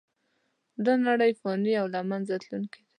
دا 0.85 0.93
نړۍ 1.07 1.31
فانې 1.41 1.73
او 1.81 1.85
له 1.93 1.99
منځه 2.09 2.35
تلونکې 2.43 2.79
ده. 2.83 2.89